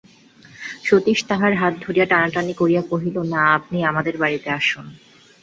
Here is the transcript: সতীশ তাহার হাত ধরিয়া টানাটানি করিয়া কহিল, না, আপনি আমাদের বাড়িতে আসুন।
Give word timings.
সতীশ 0.83 1.19
তাহার 1.27 1.53
হাত 1.55 1.73
ধরিয়া 1.81 2.05
টানাটানি 2.05 2.53
করিয়া 2.53 2.81
কহিল, 2.91 3.17
না, 3.33 3.41
আপনি 3.57 3.77
আমাদের 3.85 4.15
বাড়িতে 4.17 4.49
আসুন। 4.51 4.85